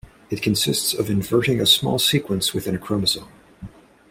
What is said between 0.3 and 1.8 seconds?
It consists of inverting a